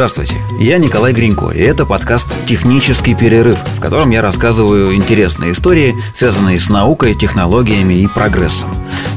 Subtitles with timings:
[0.00, 5.94] Здравствуйте, я Николай Гринько, и это подкаст «Технический перерыв», в котором я рассказываю интересные истории,
[6.14, 8.70] связанные с наукой, технологиями и прогрессом.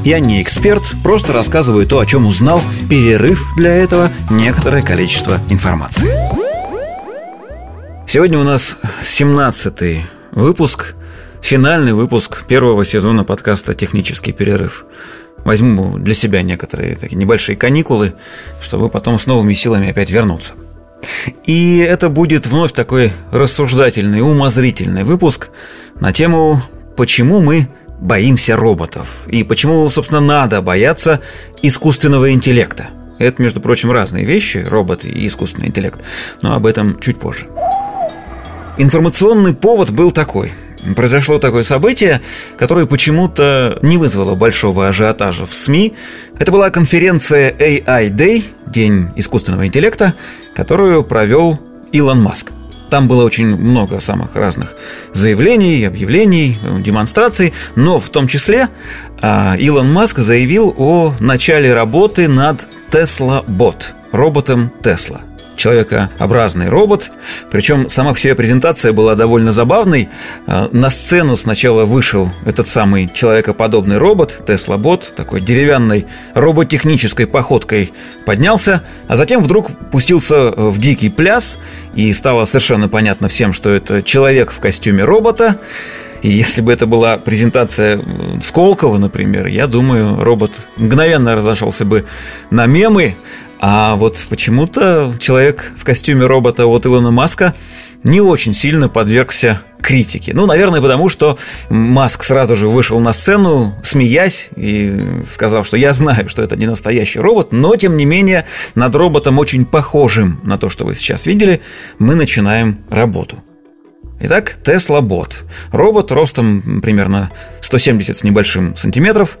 [0.04, 2.60] Я не эксперт, просто рассказываю то, о чем узнал,
[2.90, 6.06] перерыв для этого некоторое количество информации.
[8.06, 10.96] Сегодня у нас 17-й выпуск,
[11.40, 14.84] финальный выпуск первого сезона подкаста «Технический перерыв»
[15.44, 18.12] возьму для себя некоторые такие небольшие каникулы,
[18.60, 20.52] чтобы потом с новыми силами опять вернуться.
[21.44, 25.50] И это будет вновь такой рассуждательный, умозрительный выпуск
[26.00, 26.62] на тему
[26.96, 27.68] «Почему мы
[28.00, 31.20] боимся роботов?» и почему, собственно, надо бояться
[31.62, 32.90] искусственного интеллекта.
[33.18, 36.00] Это, между прочим, разные вещи, роботы и искусственный интеллект,
[36.42, 37.46] но об этом чуть позже.
[38.76, 40.52] Информационный повод был такой–
[40.94, 42.20] произошло такое событие,
[42.58, 45.94] которое почему-то не вызвало большого ажиотажа в СМИ.
[46.38, 50.14] Это была конференция AI Day, День искусственного интеллекта,
[50.54, 51.58] которую провел
[51.92, 52.52] Илон Маск.
[52.90, 54.74] Там было очень много самых разных
[55.12, 58.68] заявлений, объявлений, демонстраций, но в том числе
[59.20, 65.20] а, Илон Маск заявил о начале работы над Tesla Bot, роботом Tesla–
[65.64, 67.10] человекообразный робот.
[67.50, 70.10] Причем сама по себе презентация была довольно забавной.
[70.46, 77.94] А, на сцену сначала вышел этот самый человекоподобный робот, Bot, такой деревянной роботехнической походкой
[78.26, 81.58] поднялся, а затем вдруг пустился в дикий пляс,
[81.94, 85.58] и стало совершенно понятно всем, что это человек в костюме робота.
[86.24, 88.00] И если бы это была презентация
[88.42, 92.06] Сколково, например, я думаю, робот мгновенно разошелся бы
[92.50, 93.16] на мемы,
[93.60, 97.54] а вот почему-то человек в костюме робота от Илона Маска
[98.02, 100.32] не очень сильно подвергся критике.
[100.34, 101.38] Ну, наверное, потому что
[101.68, 106.66] Маск сразу же вышел на сцену, смеясь, и сказал, что я знаю, что это не
[106.66, 111.26] настоящий робот, но, тем не менее, над роботом очень похожим на то, что вы сейчас
[111.26, 111.60] видели,
[111.98, 113.42] мы начинаем работу.
[114.26, 115.34] Итак, Tesla Bot.
[115.70, 117.30] Робот ростом примерно
[117.60, 119.38] 170 с небольшим сантиметров,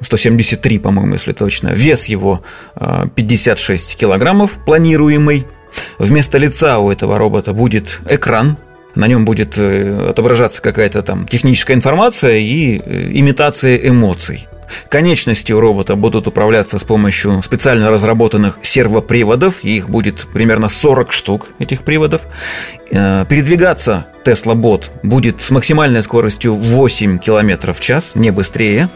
[0.00, 1.68] 173, по-моему, если точно.
[1.68, 2.42] Вес его
[3.14, 5.46] 56 а, килограммов, планируемый.
[6.00, 8.58] Вместо лица у этого робота будет экран,
[8.96, 14.48] на нем будет э, отображаться какая-то там техническая информация и э, имитация эмоций.
[14.88, 21.12] Конечности у робота будут управляться с помощью специально разработанных сервоприводов, и их будет примерно 40
[21.12, 22.22] штук, этих приводов.
[22.90, 28.90] Э, передвигаться Tesla Bot будет с максимальной скоростью 8 км в час, не быстрее.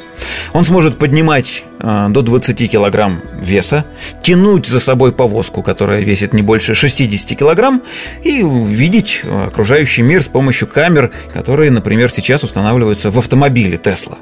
[0.53, 3.85] Он сможет поднимать э, до 20 кг веса,
[4.23, 7.81] тянуть за собой повозку, которая весит не больше 60 кг,
[8.23, 14.17] и видеть окружающий мир с помощью камер, которые, например, сейчас устанавливаются в автомобиле Tesla.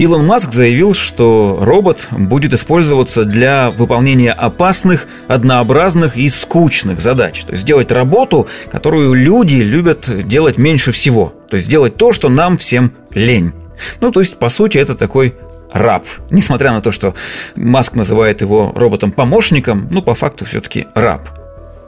[0.00, 7.44] Илон Маск заявил, что робот будет использоваться для выполнения опасных, однообразных и скучных задач.
[7.44, 11.34] То есть сделать работу, которую люди любят делать меньше всего.
[11.50, 13.52] То есть делать то, что нам всем лень.
[14.00, 15.34] Ну, то есть, по сути, это такой
[15.70, 16.06] раб.
[16.30, 17.14] Несмотря на то, что
[17.54, 21.28] Маск называет его роботом-помощником, ну, по факту все-таки раб.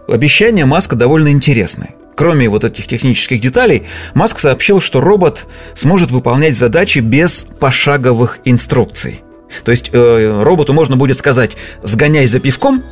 [0.07, 1.95] Обещание Маска довольно интересное.
[2.15, 3.85] Кроме вот этих технических деталей,
[4.15, 9.23] Маск сообщил, что робот сможет выполнять задачи без пошаговых инструкций.
[9.65, 12.83] То есть э, роботу можно будет сказать «сгоняй за пивком»,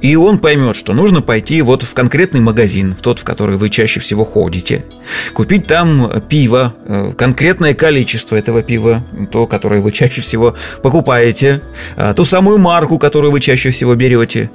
[0.00, 3.70] и он поймет, что нужно пойти вот в конкретный магазин, в тот, в который вы
[3.70, 4.84] чаще всего ходите,
[5.32, 11.62] купить там пиво, э, конкретное количество этого пива, то, которое вы чаще всего покупаете,
[11.96, 14.50] э, ту самую марку, которую вы чаще всего берете,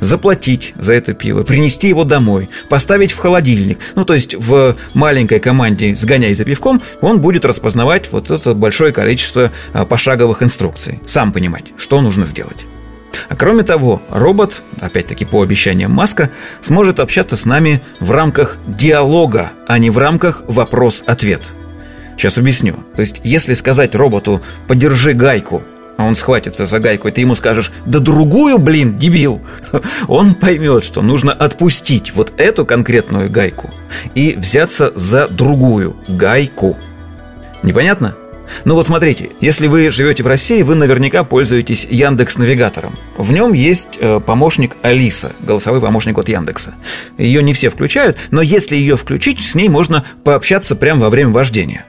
[0.00, 3.78] заплатить за это пиво, принести его домой, поставить в холодильник.
[3.94, 8.92] Ну, то есть в маленькой команде «Сгоняй за пивком» он будет распознавать вот это большое
[8.92, 12.66] количество э, пошаговых инструкций, сам понимать, что нужно сделать.
[13.28, 16.30] А кроме того, робот, опять-таки по обещаниям Маска,
[16.60, 21.42] сможет общаться с нами в рамках диалога, а не в рамках вопрос-ответ.
[22.16, 22.76] Сейчас объясню.
[22.94, 25.62] То есть, если сказать роботу «подержи гайку»,
[25.96, 29.40] а он схватится за гайку, и ты ему скажешь «да другую, блин, дебил»,
[30.08, 33.72] он поймет, что нужно отпустить вот эту конкретную гайку
[34.14, 36.76] и взяться за другую гайку.
[37.62, 38.16] Непонятно?
[38.64, 42.94] Ну вот смотрите, если вы живете в России, вы наверняка пользуетесь Яндекс Навигатором.
[43.16, 46.74] В нем есть э, помощник Алиса, голосовой помощник от Яндекса.
[47.18, 51.30] Ее не все включают, но если ее включить, с ней можно пообщаться прямо во время
[51.30, 51.86] вождения.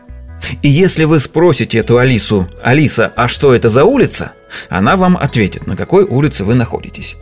[0.61, 4.33] И если вы спросите эту Алису, Алиса, а что это за улица?
[4.69, 7.15] Она вам ответит, на какой улице вы находитесь.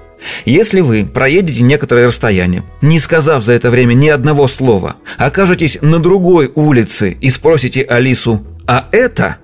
[0.46, 6.00] Если вы проедете некоторое расстояние, не сказав за это время ни одного слова, окажетесь на
[6.00, 9.38] другой улице и спросите Алису, а это,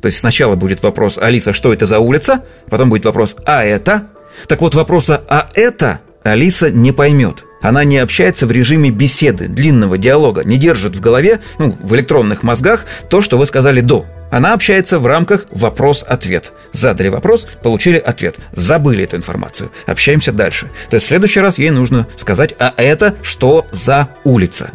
[0.00, 4.08] то есть сначала будет вопрос Алиса, что это за улица, потом будет вопрос, а это,
[4.48, 9.98] так вот вопроса «а это» Алиса не поймет– Она не общается в режиме беседы, длинного
[9.98, 14.06] диалога, не держит в голове, ну, в электронных мозгах то, что вы сказали до.
[14.30, 16.52] Она общается в рамках вопрос-ответ.
[16.72, 18.36] Задали вопрос, получили ответ.
[18.52, 19.72] Забыли эту информацию.
[19.86, 20.70] Общаемся дальше.
[20.90, 24.70] То есть в следующий раз ей нужно сказать, а это что за улица?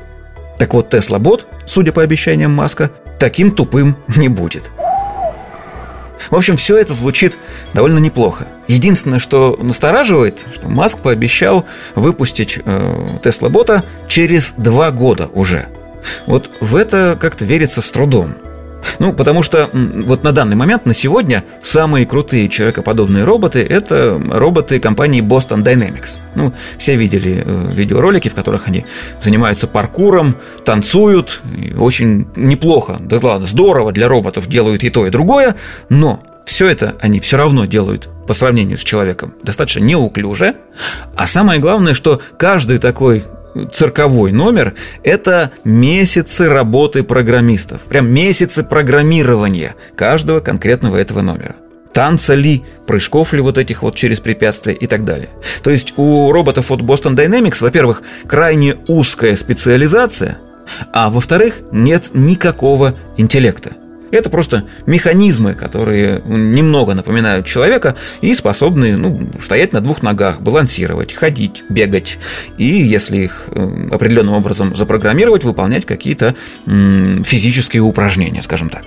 [0.62, 4.69] Так вот, Тесла-бот, судя по обещаниям Маска, таким тупым не будет.
[6.30, 7.36] В общем, все это звучит
[7.74, 8.46] довольно неплохо.
[8.68, 11.66] Единственное, что настораживает, что Маск пообещал
[11.96, 15.68] выпустить э, Тесла-бота через два года уже.
[16.28, 18.36] Вот в это как-то верится с трудом.
[19.00, 24.80] Ну, потому что вот на данный момент, на сегодня, самые крутые человекоподобные роботы– это роботы
[24.80, 26.18] компании Boston Dynamics.
[26.36, 28.86] Ну, все видели э, видеоролики, в которых они
[29.22, 30.36] занимаются паркуром,
[30.66, 31.42] танцуют,
[31.78, 35.56] очень неплохо, да ладно, здорово для роботов делают и то, и другое,
[35.89, 40.56] но все это они все равно делают по сравнению с человеком достаточно неуклюже.
[41.16, 43.24] А самое главное, что каждый такой
[43.74, 47.81] цирковой номер– это месяцы работы программистов.
[47.81, 51.56] Прям месяцы программирования каждого конкретного этого номера
[51.94, 55.30] танца ли, прыжков ли вот этих вот через препятствия и так далее.
[55.62, 60.38] То есть у роботов от Boston Dynamics, во-первых, крайне узкая специализация,
[60.94, 63.71] а во-вторых, нет никакого интеллекта.
[64.12, 71.13] Это просто механизмы, которые немного напоминают человека и способны ну, стоять на двух ногах, балансировать,
[71.13, 72.18] ходить, бегать.
[72.58, 76.36] И если их э, определенным образом запрограммировать, выполнять какие-то
[76.66, 78.84] физические упражнения, скажем так.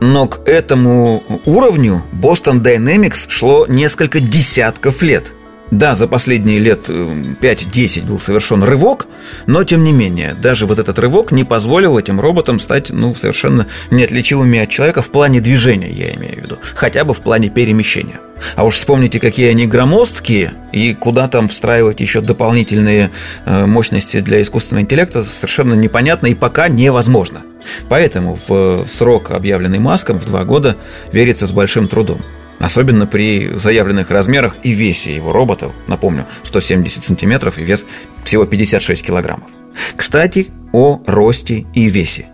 [0.00, 5.32] Но к этому уровню Boston Dynamics шло несколько десятков лет–
[5.72, 9.06] да, за последние лет 5-10 э, был совершен рывок,
[9.46, 13.66] но тем не менее, даже вот этот рывок не позволил этим роботам стать ну, совершенно
[13.90, 18.20] неотличимыми от человека в плане движения, я имею в виду, хотя бы в плане перемещения.
[18.54, 23.10] А уж вспомните, какие они громоздкие, и куда там встраивать еще дополнительные
[23.46, 27.44] э, мощности для искусственного интеллекта, совершенно непонятно и пока невозможно.
[27.88, 30.76] Поэтому в срок, объявленный Маском, в два года,
[31.12, 32.20] верится с большим трудом.
[32.62, 37.84] Особенно при заявленных размерах и весе его роботов, напомню, 170 сантиметров и вес
[38.24, 39.50] всего 56 килограммов.
[39.96, 42.26] Кстати, о росте и весе.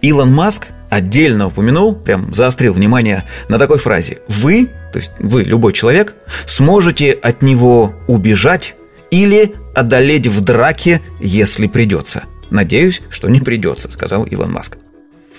[0.00, 5.74] Илон Маск отдельно упомянул, прям заострил внимание на такой фразе «Вы, то есть вы, любой
[5.74, 6.14] человек,
[6.46, 8.76] сможете от него убежать
[9.10, 12.24] или одолеть в драке, если придется».
[12.48, 14.78] «Надеюсь, что не придется»,— сказал Илон Маск.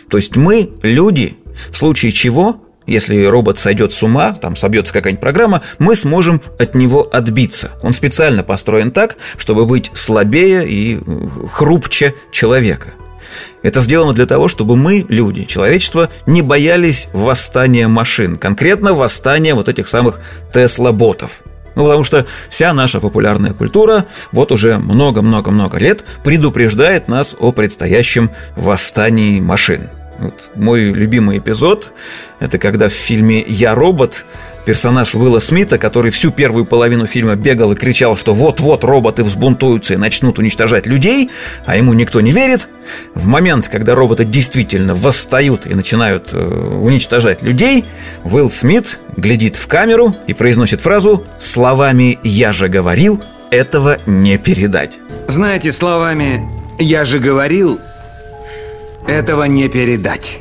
[0.10, 1.38] То есть мы, люди,
[1.72, 6.74] в случае чего если робот сойдет с ума, там собьется какая-нибудь программа, мы сможем от
[6.74, 7.72] него отбиться.
[7.84, 11.00] Он специально построен так, чтобы быть слабее и э,
[11.52, 12.94] хрупче человека.
[13.62, 19.68] Это сделано для того, чтобы мы, люди, человечество, не боялись восстания машин, конкретно восстания вот
[19.68, 20.22] этих самых
[20.54, 21.42] Тесла-ботов.
[21.76, 28.32] Ну, потому что вся наша популярная культура вот уже много-много-много лет предупреждает нас о предстоящем
[28.56, 29.90] восстании машин.
[30.20, 31.92] Вот мой любимый эпизод–
[32.40, 34.26] это когда в фильме «Я робот»
[34.66, 39.94] персонаж Уилла Смита, который всю первую половину фильма бегал и кричал, что вот-вот роботы взбунтуются
[39.94, 41.32] и начнут уничтожать людей,
[41.66, 42.68] а ему никто не верит,
[43.16, 47.86] в момент, когда роботы действительно восстают и начинают э, уничтожать людей,
[48.26, 55.00] Уилл Смит глядит в камеру и произносит фразу словами «Я же говорил, этого не передать».
[55.30, 56.44] Знаете, словами
[56.78, 57.80] «Я же говорил»
[59.08, 60.40] Этого не передать.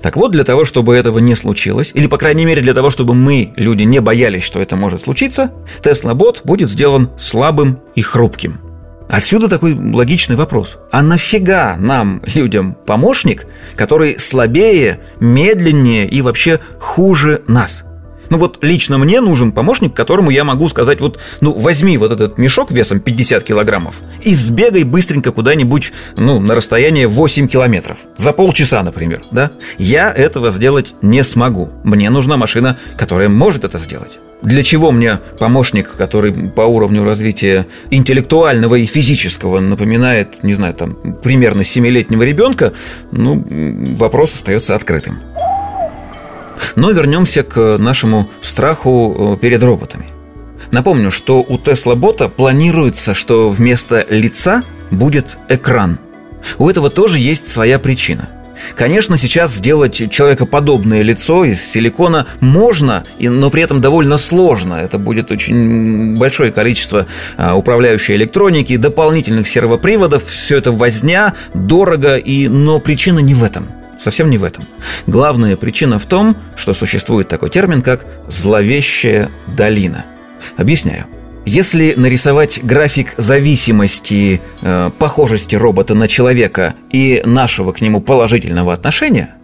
[0.00, 3.14] Так вот, для того, чтобы этого не случилось, или, по крайней мере, для того, чтобы
[3.14, 5.52] мы, люди, не боялись, что это может случиться,
[5.82, 8.60] Тесла-бот будет сделан слабым и хрупким.
[9.08, 10.78] Отсюда такой логичный вопрос.
[10.90, 17.84] А нафига нам, людям, помощник, который слабее, медленнее и вообще хуже нас?
[18.30, 22.38] Ну вот лично мне нужен помощник, которому я могу сказать, вот, ну возьми вот этот
[22.38, 27.98] мешок весом 50 килограммов и сбегай быстренько куда-нибудь, ну, на расстояние 8 километров.
[28.16, 29.52] За полчаса, например, да?
[29.78, 31.70] Я этого сделать не смогу.
[31.84, 34.18] Мне нужна машина, которая может это сделать.
[34.42, 40.96] Для чего мне помощник, который по уровню развития интеллектуального и физического напоминает, не знаю, там,
[41.22, 42.74] примерно 7-летнего ребенка,
[43.10, 43.42] ну,
[43.96, 45.20] вопрос остается открытым.
[46.76, 50.06] Но вернемся к нашему страху э, перед роботами.
[50.70, 55.98] Напомню, что у Tesla бота планируется, что вместо лица будет экран.
[56.58, 58.28] У этого тоже есть своя причина.
[58.76, 64.74] Конечно, сейчас сделать человекоподобное лицо из силикона можно, но при этом довольно сложно.
[64.74, 67.06] Это будет очень большое количество
[67.36, 70.24] а, управляющей электроники, дополнительных сервоприводов.
[70.24, 72.48] Все это возня, дорого, и...
[72.48, 73.68] но причина не в этом–
[74.04, 74.66] Совсем не в этом.
[75.06, 80.04] Главная причина в том, что существует такой термин, как «зловещая долина».
[80.58, 81.06] Объясняю.
[81.46, 89.36] Если нарисовать график зависимости, э, похожести робота на человека и нашего к нему положительного отношения,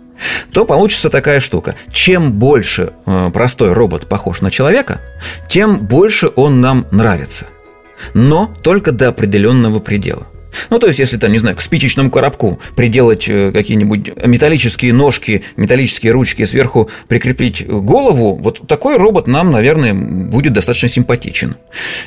[0.52, 1.74] то получится такая штука.
[1.90, 5.00] Чем больше э, простой робот похож на человека,
[5.48, 7.46] тем больше он нам нравится.
[8.12, 10.26] Но только до определенного предела.
[10.70, 15.42] Ну, то есть, если там, не знаю, к спичечному коробку приделать э, какие-нибудь металлические ножки,
[15.56, 21.56] металлические ручки, сверху прикрепить голову, вот такой робот нам, наверное, будет достаточно симпатичен.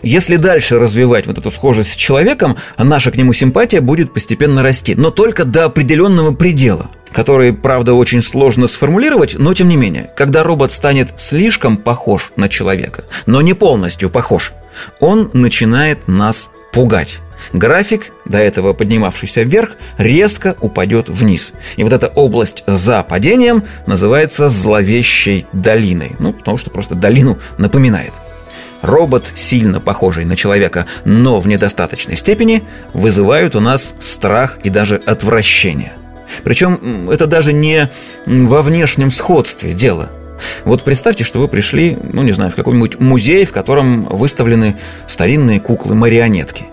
[0.01, 4.95] Если дальше развивать вот эту схожесть с человеком, наша к нему симпатия будет постепенно расти,
[4.95, 10.43] но только до определенного предела который, правда, очень сложно сформулировать, но тем не менее, когда
[10.43, 14.51] робот станет слишком похож на человека, но не полностью похож,
[14.99, 17.19] он начинает нас пугать.
[17.51, 21.53] График, до этого поднимавшийся вверх, резко упадет вниз.
[21.75, 26.15] И вот эта область за падением называется зловещей долиной.
[26.19, 28.13] Ну, потому что просто долину напоминает.
[28.81, 34.97] Робот, сильно похожий на человека, но в недостаточной степени, вызывают у нас страх и даже
[34.97, 35.93] отвращение.
[36.43, 37.89] Причем это даже не
[38.25, 40.09] во внешнем сходстве дело–
[40.65, 44.75] вот представьте, что вы пришли, ну не знаю, в какой-нибудь музей, в котором выставлены
[45.07, 46.65] старинные куклы-марионетки.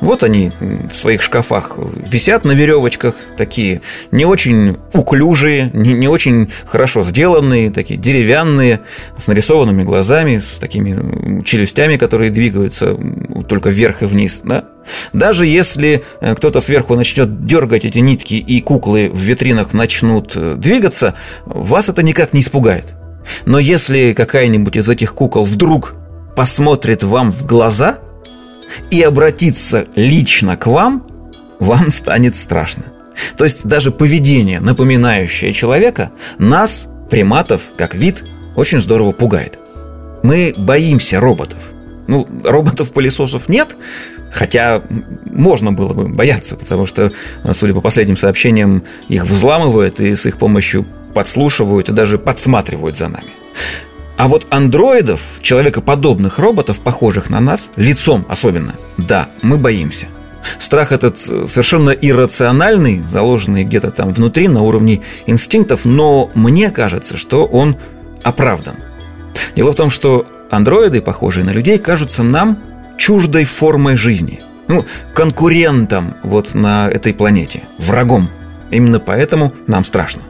[0.00, 6.50] Вот они в своих шкафах висят на веревочках, такие не очень уклюжие, не, не очень
[6.66, 8.80] хорошо сделанные, такие деревянные,
[9.18, 12.96] с нарисованными глазами, с такими челюстями, которые двигаются
[13.48, 14.40] только вверх и вниз.
[14.44, 14.66] Да?
[15.12, 20.54] Даже если э, кто-то сверху начнет дергать эти нитки и куклы в витринах начнут э,
[20.56, 22.94] двигаться, вас это никак не испугает.
[23.46, 25.94] Но если какая-нибудь из этих кукол вдруг
[26.34, 27.98] посмотрит вам в глаза–
[28.90, 31.06] и обратиться лично к вам,
[31.58, 32.84] вам станет страшно.
[33.36, 38.24] То есть даже поведение, напоминающее человека, нас, приматов, как вид,
[38.56, 39.58] очень здорово пугает.
[40.22, 41.58] Мы боимся роботов.
[42.08, 43.76] Ну, роботов-пылесосов нет,
[44.32, 44.82] хотя
[45.24, 47.12] можно было бы бояться, потому что,
[47.52, 53.08] судя по последним сообщениям, их взламывают и с их помощью подслушивают и даже подсматривают за
[53.08, 53.30] нами.
[54.22, 60.06] А вот андроидов, человекоподобных роботов, похожих на нас, лицом особенно, да, мы боимся.
[60.60, 67.46] Страх этот совершенно иррациональный, заложенный где-то там внутри на уровне инстинктов, но мне кажется, что
[67.46, 67.76] он
[68.22, 68.76] оправдан.
[69.56, 72.58] Дело в том, что андроиды, похожие на людей, кажутся нам
[72.98, 74.40] чуждой формой жизни.
[74.68, 78.30] Ну, конкурентом вот на этой планете, врагом.
[78.70, 80.22] Именно поэтому нам страшно.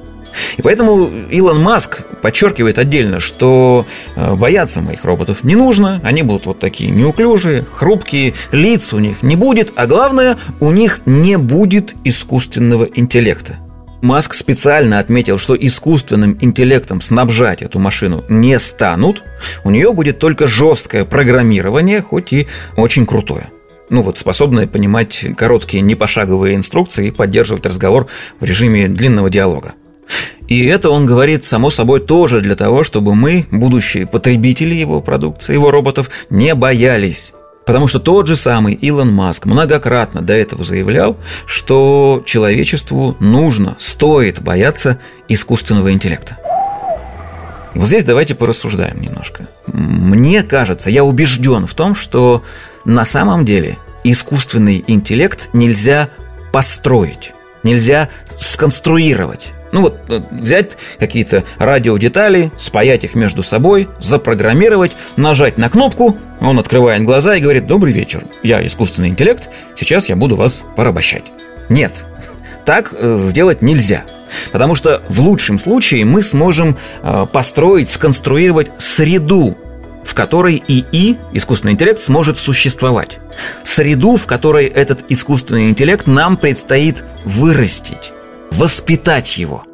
[0.57, 3.87] И поэтому Илон Маск подчеркивает отдельно, что
[4.17, 9.23] э, бояться моих роботов не нужно, они будут вот такие неуклюжие, хрупкие, лиц у них
[9.23, 13.59] не будет, а главное, у них не будет искусственного интеллекта.
[14.03, 19.23] Маск специально отметил, что искусственным интеллектом снабжать эту машину не станут,
[19.62, 23.51] у нее будет только жесткое программирование, хоть и очень крутое
[23.93, 28.07] ну вот способное понимать короткие непошаговые инструкции и поддерживать разговор
[28.41, 29.75] в режиме длинного диалога.
[30.49, 35.54] И это он говорит, само собой, тоже для того, чтобы мы, будущие потребители его продукции,
[35.54, 37.33] его роботов, не боялись.
[37.64, 41.16] Потому что тот же самый Илон Маск многократно до этого заявлял,
[41.47, 46.38] что человечеству нужно, стоит бояться искусственного интеллекта.
[47.75, 49.49] Вот здесь давайте порассуждаем немножко.
[49.66, 52.42] Мне кажется, я убежден в том, что
[52.85, 56.11] на самом деле искусственный интеллект нельзя
[56.52, 59.52] построить, нельзя сконструировать.
[59.73, 66.59] Ну вот э, взять какие-то радиодетали, спаять их между собой, запрограммировать, нажать на кнопку, он
[66.59, 71.25] открывает глаза и говорит «Добрый вечер, я искусственный интеллект, сейчас я буду вас порабощать».
[71.71, 72.05] Нет,
[72.67, 74.05] так э, сделать нельзя.
[74.50, 79.57] Потому что в лучшем случае мы сможем э, построить, сконструировать среду,
[80.05, 83.19] в которой ИИ, искусственный интеллект, сможет существовать.
[83.64, 88.12] Среду, в которой этот искусственный интеллект нам предстоит вырастить
[88.52, 89.64] воспитать его.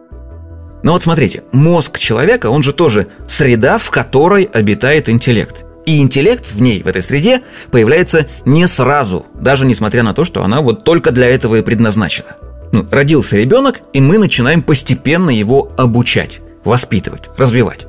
[0.83, 5.65] Но вот смотрите, мозг человека, он же тоже среда, в которой обитает интеллект.
[5.87, 10.45] И интеллект в ней, в этой среде, появляется не сразу, даже несмотря на то, что
[10.45, 12.37] она вот только для этого и предназначена.
[12.73, 17.87] Ну, родился ребенок, и мы начинаем постепенно его обучать, воспитывать, развивать.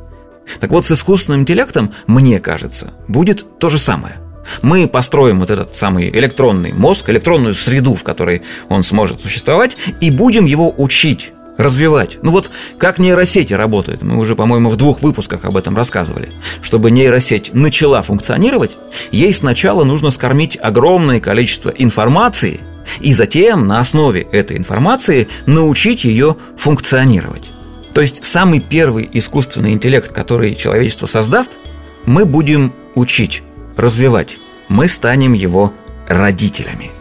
[0.59, 4.15] Так вот, с искусственным интеллектом, мне кажется, будет то же самое–
[4.61, 10.11] мы построим вот этот самый электронный мозг, электронную среду, в которой он сможет существовать, и
[10.11, 12.19] будем его учить развивать.
[12.21, 16.31] Ну вот как нейросети работают, мы уже, по-моему, в двух выпусках об этом рассказывали.
[16.61, 18.77] Чтобы нейросеть начала функционировать,
[19.11, 22.61] ей сначала нужно скормить огромное количество информации,
[23.01, 27.51] и затем на основе этой информации научить ее функционировать.
[27.93, 31.57] То есть самый первый искусственный интеллект, который человечество создаст,
[32.05, 33.43] мы будем учить
[33.79, 34.37] развивать.
[34.69, 35.73] мы станем его
[36.07, 36.91] родителями.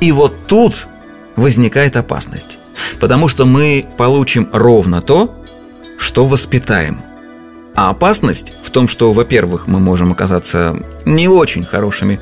[0.00, 0.86] И вот тут
[1.36, 2.58] возникает опасность,
[3.00, 5.34] потому что мы получим ровно то,
[5.98, 7.02] что воспитаем.
[7.74, 12.20] А опасность в том, что, во-первых, мы можем оказаться не очень хорошими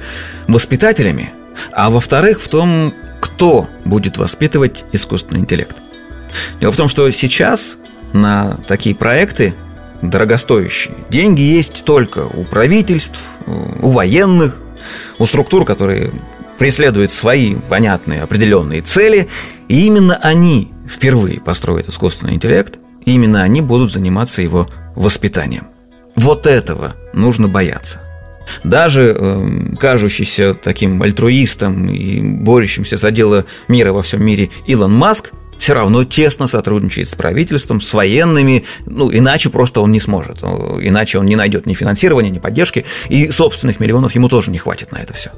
[0.48, 1.30] воспитателями,
[1.72, 5.76] а во-вторых, в том, кто будет воспитывать искусственный интеллект.
[6.60, 7.76] Дело в том, что сейчас
[8.14, 9.54] на такие проекты
[10.02, 14.58] дорогостоящие деньги есть только у правительств, у военных,
[15.18, 16.12] у структур, которые
[16.58, 19.28] преследуют свои понятные определенные цели,
[19.68, 25.68] и именно они впервые построят искусственный интеллект, и именно они будут заниматься его воспитанием.
[26.14, 28.00] Вот этого нужно бояться.
[28.64, 35.32] Даже э, кажущийся таким альтруистом и борющимся за дело мира во всем мире Илон Маск
[35.62, 41.20] все равно тесно сотрудничает с правительством, с военными, ну, иначе просто он не сможет, иначе
[41.20, 44.96] он не найдет ни финансирования, ни поддержки, и собственных миллионов ему тоже не хватит на
[44.96, 45.30] это все.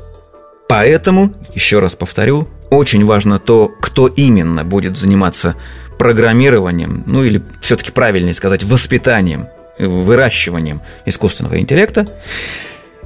[0.67, 5.57] Поэтому, еще раз повторю, очень важно то, кто именно будет заниматься
[5.99, 12.09] программированием, ну или все-таки правильнее сказать, воспитанием, выращиванием искусственного интеллекта.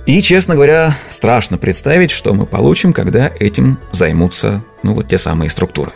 [0.07, 5.51] И, честно говоря, страшно представить, что мы получим, когда этим займутся ну, вот те самые
[5.51, 5.91] структуры.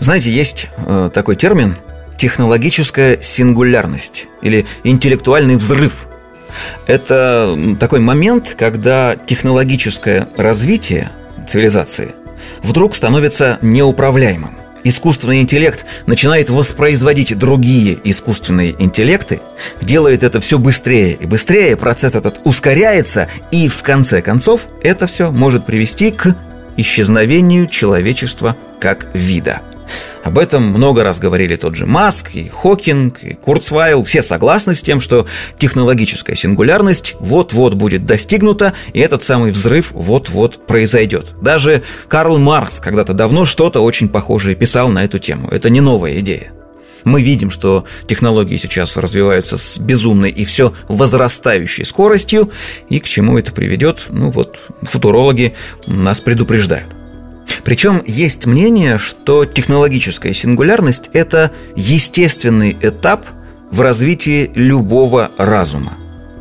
[0.00, 1.76] Знаете, есть э, такой термин
[2.16, 6.06] технологическая сингулярность или интеллектуальный взрыв.
[6.86, 11.12] Это такой момент, когда технологическое развитие
[11.46, 12.14] цивилизации
[12.62, 19.40] вдруг становится неуправляемым искусственный интеллект начинает воспроизводить другие искусственные интеллекты,
[19.80, 25.30] делает это все быстрее и быстрее, процесс этот ускоряется, и в конце концов это все
[25.30, 26.36] может привести к
[26.76, 29.60] исчезновению человечества как вида–
[30.24, 34.04] об этом много раз говорили тот же Маск, и Хокинг, и Курцвайл.
[34.04, 35.26] Все согласны с тем, что
[35.58, 41.34] технологическая сингулярность вот-вот будет достигнута, и этот самый взрыв вот-вот произойдет.
[41.40, 45.48] Даже Карл Маркс когда-то давно что-то очень похожее писал на эту тему.
[45.48, 46.52] Это не новая идея.
[47.04, 52.50] Мы видим, что технологии сейчас развиваются с безумной и все возрастающей скоростью,
[52.88, 55.54] и к чему это приведет, ну вот, футурологи
[55.86, 56.97] нас предупреждают.
[57.68, 63.26] Причем есть мнение, что технологическая сингулярность– это естественный этап
[63.70, 65.92] в развитии любого разума.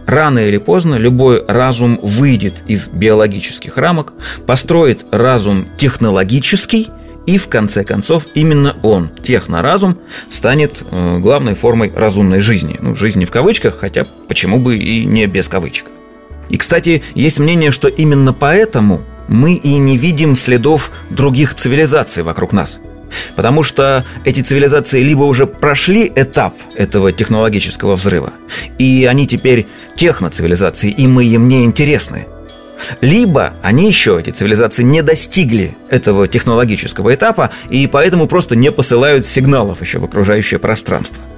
[0.05, 4.13] Рано или поздно любой разум выйдет из биологических рамок,
[4.45, 6.87] построит разум технологический,
[7.25, 12.77] и в конце концов именно он, техноразум, станет э, главной формой разумной жизни.
[12.79, 15.87] Ну, жизни в кавычках, хотя почему бы и не без кавычек.
[16.47, 22.53] И, кстати, есть мнение, что именно поэтому мы и не видим следов других цивилизаций вокруг
[22.53, 22.79] нас.
[23.35, 28.33] Потому что эти цивилизации либо уже прошли этап этого технологического взрыва,
[28.77, 32.27] и они теперь техноцивилизации, и мы им не интересны.
[33.01, 39.25] Либо они еще, эти цивилизации, не достигли этого технологического этапа, и поэтому просто не посылают
[39.25, 41.23] сигналов еще в окружающее пространство–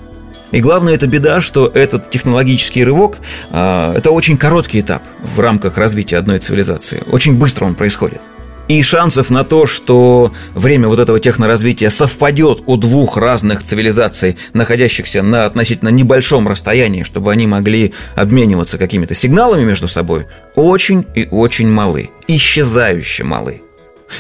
[0.52, 3.18] и главное, это беда, что этот технологический рывок
[3.52, 7.04] э,– это очень короткий этап в рамках развития одной цивилизации.
[7.12, 8.22] Очень быстро он происходит.
[8.70, 15.24] И шансов на то, что время вот этого техноразвития совпадет у двух разных цивилизаций, находящихся
[15.24, 21.68] на относительно небольшом расстоянии, чтобы они могли обмениваться какими-то сигналами между собой, очень и очень
[21.68, 23.64] малы, исчезающе малы.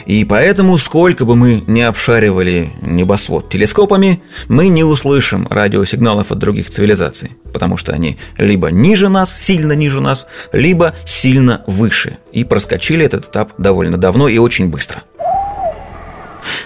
[0.06, 6.70] И поэтому, сколько бы мы ни обшаривали небосвод телескопами, мы не услышим радиосигналов от других
[6.70, 12.18] цивилизаций, потому что они либо ниже нас, сильно ниже нас, либо сильно выше.
[12.32, 15.04] И проскочили этот этап довольно давно и очень быстро.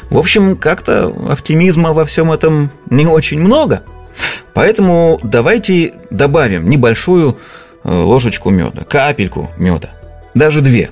[0.09, 3.83] В общем, как-то оптимизма во всем этом не очень много.
[4.53, 7.37] Поэтому давайте добавим небольшую
[7.83, 9.89] э, ложечку меда, капельку меда,
[10.35, 10.91] даже две.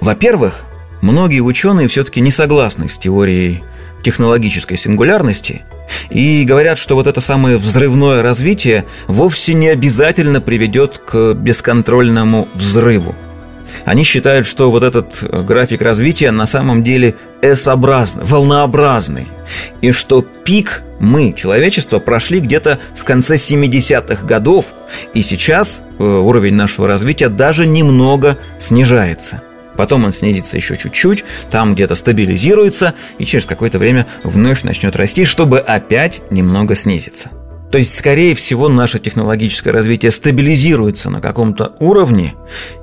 [0.00, 0.64] Во-первых,
[1.02, 3.64] Многие ученые все-таки не согласны с теорией
[4.04, 5.62] технологической сингулярности
[6.10, 13.16] и говорят, что вот это самое взрывное развитие вовсе не обязательно приведет к бесконтрольному взрыву.
[13.84, 19.26] Они считают, что вот этот график развития на самом деле S-образный, волнообразный,
[19.80, 24.66] и что пик мы, человечество, прошли где-то в конце 70-х годов,
[25.14, 29.42] и сейчас э, уровень нашего развития даже немного снижается–
[29.76, 35.24] Потом он снизится еще чуть-чуть, там где-то стабилизируется и через какое-то время вновь начнет расти,
[35.24, 37.30] чтобы опять немного снизиться.
[37.70, 42.34] То есть, скорее всего, наше технологическое развитие стабилизируется на каком-то уровне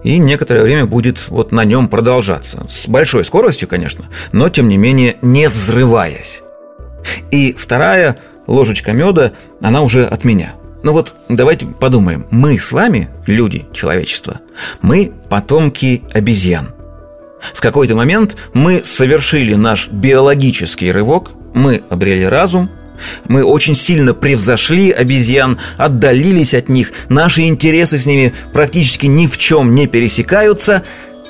[0.03, 2.65] и некоторое время будет вот на нем продолжаться.
[2.67, 6.41] С большой скоростью, конечно, но тем не менее не взрываясь.
[7.29, 12.25] И вторая ложечка меда, она уже от меня– Ну вот давайте подумаем.
[12.31, 14.39] Мы с вами, люди, человечество,
[14.81, 16.69] мы потомки обезьян.
[17.53, 22.69] В какой-то момент мы совершили наш биологический рывок, мы обрели разум,
[23.27, 29.37] мы очень сильно превзошли обезьян, отдалились от них, наши интересы с ними практически ни в
[29.37, 30.83] чем не пересекаются.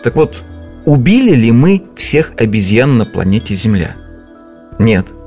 [0.03, 0.43] Так вот,
[0.85, 3.95] убили ли мы всех обезьян на планете Земля?
[4.79, 5.07] Нет–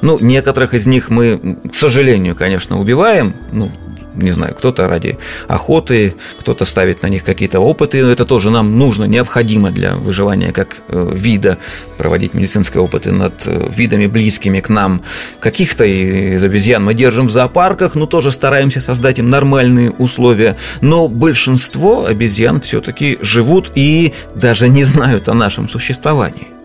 [0.00, 3.34] ну, некоторых из них мы, к сожалению, конечно, убиваем.
[3.52, 3.70] Ну,
[4.16, 9.04] не знаю, кто-то ради охоты, кто-то ставит на них какие-то опыты, это тоже нам нужно,
[9.04, 11.58] необходимо для выживания как э, вида,
[11.98, 15.02] проводить медицинские опыты над э, видами близкими к нам.
[15.40, 20.56] Каких-то из обезьян мы держим в зоопарках, но тоже стараемся создать им нормальные условия.
[20.80, 26.55] Но большинство обезьян все-таки живут и даже не знают о нашем существовании.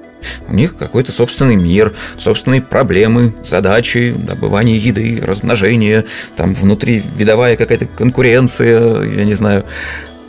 [0.48, 6.06] У них какой-то собственный мир, собственные проблемы, задачи, добывание еды, размножение,
[6.36, 9.66] там внутри видовая какая-то конкуренция, я не знаю.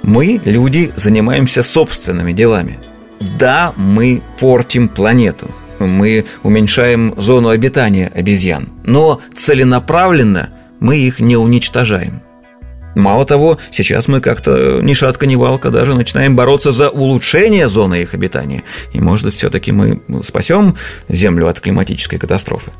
[0.02, 2.80] Мы, люди, занимаемся собственными делами.
[3.38, 10.50] Да, мы портим планету, мы уменьшаем зону обитания обезьян, но целенаправленно
[10.80, 12.22] мы их не уничтожаем–
[12.94, 18.02] Мало того, сейчас мы как-то ни шатка, ни валка даже начинаем бороться за улучшение зоны
[18.02, 18.64] их обитания.
[18.92, 20.76] И, может, все-таки мы спасем
[21.08, 22.70] Землю от климатической катастрофы.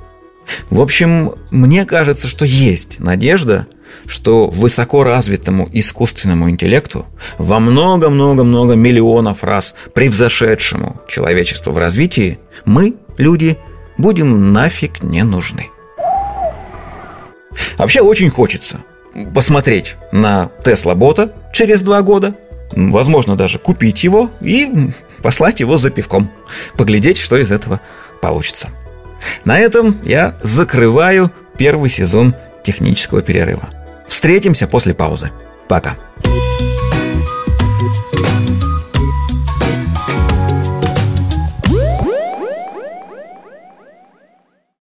[0.70, 3.66] В общем, мне кажется, что есть надежда,
[4.07, 7.07] что высоко развитому искусственному интеллекту,
[7.38, 13.57] во много-много-много миллионов раз превзошедшему человечество в развитии, мы, люди,
[13.98, 15.68] будем нафиг не нужны.
[17.79, 18.79] Вообще очень хочется–
[19.35, 22.35] посмотреть на Тесла Бота через два года,
[22.72, 24.90] возможно, даже купить его и
[25.22, 26.31] послать его за пивком,
[26.77, 27.81] поглядеть, что из этого
[28.20, 28.68] получится.
[29.44, 33.68] На этом я закрываю первый сезон технического перерыва.
[34.09, 35.31] Встретимся после паузы.
[35.68, 35.96] Пока.
[36.22, 36.71] Пока.